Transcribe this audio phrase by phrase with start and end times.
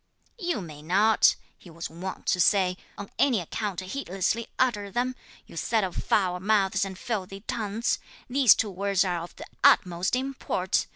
[0.39, 5.13] 'You may not' (he was wont to say), 'on any account heedlessly utter them,
[5.45, 7.99] you set of foul mouths and filthy tongues!
[8.27, 10.87] these two words are of the utmost import!